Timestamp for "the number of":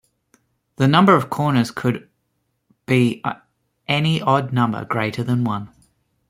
0.77-1.29